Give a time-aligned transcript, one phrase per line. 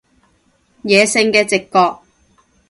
[0.83, 2.01] 野性嘅直覺